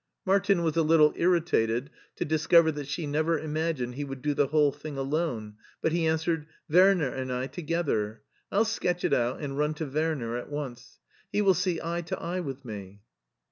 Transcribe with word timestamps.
Martin 0.25 0.63
was 0.63 0.75
a 0.75 0.81
little 0.81 1.13
irritated 1.15 1.91
to 2.15 2.25
discover 2.25 2.71
that 2.71 2.87
she 2.87 3.05
never 3.05 3.37
imagined 3.37 3.93
he 3.93 4.03
would 4.03 4.23
do 4.23 4.33
the 4.33 4.47
whole 4.47 4.71
thing 4.71 4.97
alone, 4.97 5.53
but 5.79 5.91
he 5.91 6.07
answered," 6.07 6.47
Werner 6.71 7.09
and 7.09 7.31
I 7.31 7.45
together. 7.45 8.23
I'll 8.51 8.65
sketch 8.65 9.03
it 9.05 9.13
out 9.13 9.41
and 9.41 9.59
run 9.59 9.75
to 9.75 9.85
Werner 9.85 10.37
at 10.37 10.49
once. 10.49 10.97
He 11.31 11.43
will 11.43 11.53
see 11.53 11.79
eye 11.83 12.01
to 12.01 12.19
eye 12.19 12.39
with 12.39 12.65
me." 12.65 13.03